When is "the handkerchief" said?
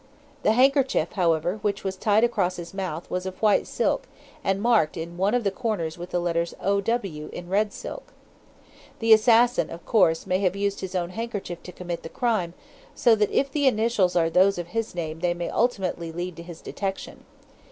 0.41-1.11